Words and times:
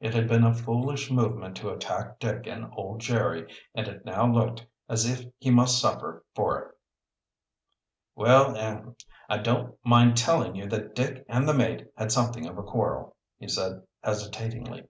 It 0.00 0.14
had 0.14 0.28
been 0.28 0.44
a 0.44 0.54
foolish 0.54 1.10
movement 1.10 1.56
to 1.58 1.68
attack 1.68 2.18
Dick 2.18 2.46
and 2.46 2.72
old 2.74 3.02
Jerry, 3.02 3.52
and 3.74 3.86
it 3.86 4.02
now 4.06 4.26
looked 4.26 4.64
as 4.88 5.04
if 5.04 5.30
he 5.36 5.50
must 5.50 5.78
suffer 5.78 6.24
for 6.34 6.58
it. 6.58 6.74
"Well 8.14 8.56
er 8.56 8.94
I 9.28 9.36
don't 9.36 9.74
mind 9.84 10.16
telling 10.16 10.54
you 10.56 10.66
that 10.70 10.94
Dick 10.94 11.26
and 11.28 11.46
the 11.46 11.52
mate 11.52 11.86
had 11.98 12.12
something 12.12 12.46
of 12.46 12.56
a 12.56 12.62
quarrel," 12.62 13.14
he 13.36 13.46
said 13.46 13.82
hesitatingly. 14.02 14.86